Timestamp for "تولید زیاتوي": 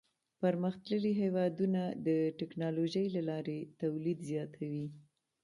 3.81-4.87